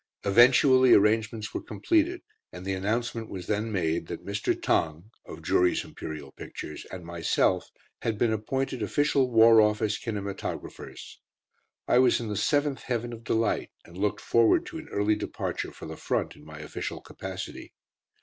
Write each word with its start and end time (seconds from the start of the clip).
Eventually 0.23 0.95
arrangements 0.95 1.53
were 1.53 1.61
completed, 1.61 2.23
and 2.51 2.65
the 2.65 2.73
announcement 2.73 3.29
was 3.29 3.45
then 3.45 3.71
made 3.71 4.07
that 4.07 4.25
Mr. 4.25 4.59
Tong 4.59 5.11
(of 5.27 5.43
Jury's 5.43 5.85
Imperial 5.85 6.31
Pictures) 6.31 6.85
and 6.91 7.05
myself 7.05 7.69
had 8.01 8.17
been 8.17 8.33
appointed 8.33 8.81
Official 8.81 9.29
War 9.29 9.61
Office 9.61 9.99
Kinematographers. 9.99 11.17
I 11.87 11.99
was 11.99 12.19
in 12.19 12.29
the 12.29 12.35
seventh 12.35 12.81
heaven 12.81 13.13
of 13.13 13.23
delight, 13.23 13.69
and 13.85 13.95
looked 13.95 14.21
forward 14.21 14.65
to 14.65 14.79
an 14.79 14.87
early 14.89 15.13
departure 15.13 15.71
for 15.71 15.85
the 15.85 15.97
Front 15.97 16.35
in 16.35 16.43
my 16.45 16.57
official 16.57 17.01
capacity. 17.01 17.71